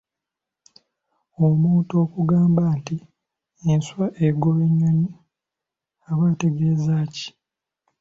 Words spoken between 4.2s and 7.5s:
egoba ennyonyi aba ategezaaki?